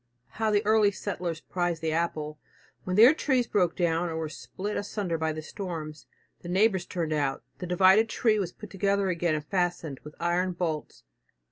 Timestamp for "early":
0.65-0.89